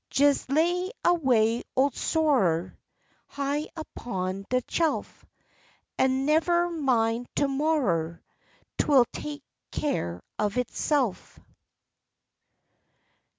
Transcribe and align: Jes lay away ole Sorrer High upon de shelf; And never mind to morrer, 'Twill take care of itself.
Jes 0.11 0.49
lay 0.49 0.89
away 1.05 1.61
ole 1.77 1.91
Sorrer 1.91 2.75
High 3.27 3.67
upon 3.75 4.45
de 4.49 4.63
shelf; 4.67 5.23
And 5.95 6.25
never 6.25 6.71
mind 6.71 7.27
to 7.35 7.47
morrer, 7.47 8.23
'Twill 8.79 9.05
take 9.13 9.43
care 9.69 10.23
of 10.39 10.57
itself. 10.57 11.39